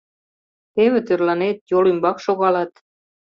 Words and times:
—Теве 0.73 0.99
тӧрланет, 1.07 1.57
йол 1.71 1.85
ӱмбак 1.91 2.17
шогалат. 2.25 2.71